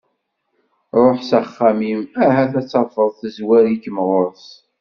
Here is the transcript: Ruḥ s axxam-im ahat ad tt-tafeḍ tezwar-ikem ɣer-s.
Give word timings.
Ruḥ 1.01 1.19
s 1.29 1.31
axxam-im 1.39 2.01
ahat 2.25 2.51
ad 2.59 2.63
tt-tafeḍ 2.65 3.09
tezwar-ikem 3.19 3.97
ɣer-s. 4.07 4.47